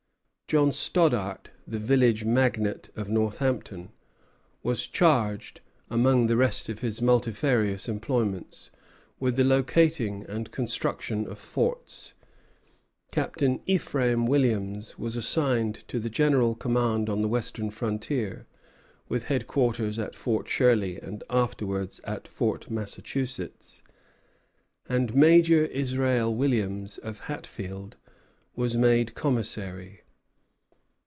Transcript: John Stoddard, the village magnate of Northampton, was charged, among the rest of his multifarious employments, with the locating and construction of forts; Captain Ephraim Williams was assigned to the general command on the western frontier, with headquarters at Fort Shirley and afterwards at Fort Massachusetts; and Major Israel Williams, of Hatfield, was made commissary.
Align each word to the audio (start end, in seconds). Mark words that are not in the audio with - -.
John 0.57 0.73
Stoddard, 0.73 1.49
the 1.65 1.79
village 1.79 2.25
magnate 2.25 2.89
of 2.97 3.09
Northampton, 3.09 3.93
was 4.63 4.85
charged, 4.85 5.61
among 5.89 6.27
the 6.27 6.35
rest 6.35 6.67
of 6.67 6.79
his 6.79 7.01
multifarious 7.01 7.87
employments, 7.87 8.69
with 9.17 9.37
the 9.37 9.45
locating 9.45 10.25
and 10.27 10.51
construction 10.51 11.25
of 11.25 11.39
forts; 11.39 12.15
Captain 13.11 13.61
Ephraim 13.65 14.25
Williams 14.25 14.99
was 14.99 15.15
assigned 15.15 15.87
to 15.87 15.99
the 16.01 16.09
general 16.09 16.53
command 16.53 17.07
on 17.09 17.21
the 17.21 17.29
western 17.29 17.69
frontier, 17.69 18.45
with 19.07 19.27
headquarters 19.29 19.97
at 19.97 20.13
Fort 20.15 20.49
Shirley 20.49 20.99
and 20.99 21.23
afterwards 21.29 22.01
at 22.03 22.27
Fort 22.27 22.69
Massachusetts; 22.69 23.83
and 24.89 25.15
Major 25.15 25.63
Israel 25.67 26.35
Williams, 26.35 26.97
of 26.97 27.19
Hatfield, 27.21 27.95
was 28.53 28.75
made 28.75 29.15
commissary. 29.15 29.99